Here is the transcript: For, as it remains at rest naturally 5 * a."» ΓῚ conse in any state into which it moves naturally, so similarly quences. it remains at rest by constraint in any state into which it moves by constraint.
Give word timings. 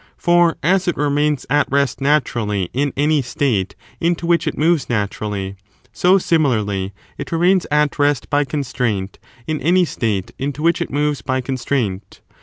For, 0.17 0.57
as 0.63 0.87
it 0.87 0.97
remains 0.97 1.45
at 1.47 1.67
rest 1.71 2.01
naturally 2.01 2.71
5 2.73 2.73
* 2.73 2.73
a."» 2.73 2.73
ΓῚ 2.73 2.73
conse 2.73 2.81
in 2.87 2.93
any 2.97 3.21
state 3.21 3.75
into 3.99 4.25
which 4.25 4.47
it 4.47 4.57
moves 4.57 4.89
naturally, 4.89 5.55
so 5.93 6.17
similarly 6.17 6.87
quences. 6.89 7.13
it 7.19 7.31
remains 7.31 7.67
at 7.69 7.99
rest 7.99 8.27
by 8.27 8.43
constraint 8.43 9.19
in 9.45 9.61
any 9.61 9.85
state 9.85 10.31
into 10.39 10.63
which 10.63 10.81
it 10.81 10.89
moves 10.89 11.21
by 11.21 11.39
constraint. 11.39 12.19